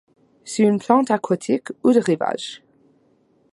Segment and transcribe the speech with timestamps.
[0.45, 2.63] C'est une plante aquatique ou de rivage.